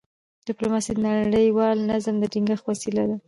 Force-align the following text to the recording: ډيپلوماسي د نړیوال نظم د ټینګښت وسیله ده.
ډيپلوماسي 0.47 0.91
د 0.95 0.99
نړیوال 1.33 1.77
نظم 1.89 2.15
د 2.19 2.23
ټینګښت 2.33 2.65
وسیله 2.67 3.03
ده. 3.09 3.17